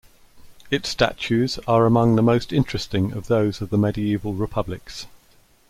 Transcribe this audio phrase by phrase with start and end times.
[0.71, 5.05] Its statutes are among the most interesting of those of the medieval republics.